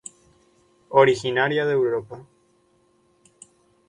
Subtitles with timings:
[0.89, 2.25] Originaria de Europa.